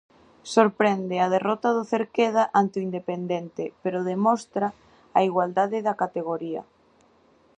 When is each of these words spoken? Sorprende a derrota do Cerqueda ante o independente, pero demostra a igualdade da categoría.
Sorprende 0.53 1.15
a 1.19 1.27
derrota 1.35 1.69
do 1.77 1.83
Cerqueda 1.91 2.43
ante 2.61 2.75
o 2.79 2.85
independente, 2.89 3.63
pero 3.83 4.07
demostra 4.11 4.67
a 5.17 5.19
igualdade 5.29 5.77
da 5.87 5.99
categoría. 6.01 6.61